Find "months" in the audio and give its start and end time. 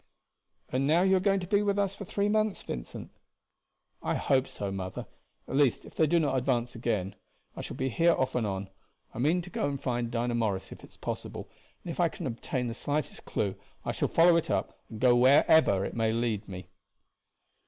2.27-2.63